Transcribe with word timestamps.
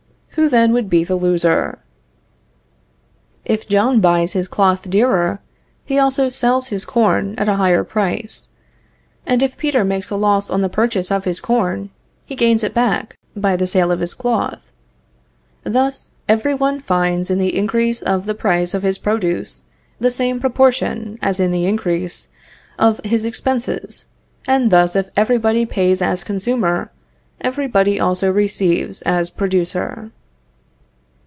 Who 0.35 0.47
then 0.47 0.71
would 0.71 0.89
be 0.89 1.03
the 1.03 1.17
loser? 1.17 1.79
If 3.43 3.67
John 3.67 3.99
buys 3.99 4.31
his 4.31 4.47
cloth 4.47 4.89
dearer, 4.89 5.41
he 5.85 5.99
also 5.99 6.29
sells 6.29 6.69
his 6.69 6.85
corn 6.85 7.35
at 7.37 7.49
a 7.49 7.57
higher 7.57 7.83
price; 7.83 8.47
and 9.25 9.43
if 9.43 9.57
Peter 9.57 9.83
makes 9.83 10.09
a 10.09 10.15
loss 10.15 10.49
on 10.49 10.61
the 10.61 10.69
purchase 10.69 11.11
of 11.11 11.25
his 11.25 11.41
corn, 11.41 11.89
he 12.25 12.37
gains 12.37 12.63
it 12.63 12.73
back 12.73 13.17
by 13.35 13.57
the 13.57 13.67
sale 13.67 13.91
of 13.91 13.99
his 13.99 14.13
cloth. 14.13 14.71
Thus 15.65 16.11
"every 16.29 16.53
one 16.55 16.79
finds 16.79 17.29
in 17.29 17.37
the 17.37 17.55
increase 17.55 18.01
of 18.01 18.25
the 18.25 18.33
price 18.33 18.73
of 18.73 18.83
his 18.83 18.97
produce, 18.97 19.63
the 19.99 20.11
same 20.11 20.39
proportion 20.39 21.19
as 21.21 21.39
in 21.41 21.51
the 21.51 21.65
increase 21.65 22.29
of 22.79 23.01
his 23.03 23.25
expenses; 23.25 24.05
and 24.47 24.71
thus 24.71 24.95
if 24.95 25.09
every 25.17 25.37
body 25.37 25.65
pays 25.65 26.01
as 26.01 26.23
consumer, 26.23 26.89
every 27.41 27.67
body 27.67 27.99
also 27.99 28.31
receives 28.31 29.01
as 29.01 29.29
producer." 29.29 30.09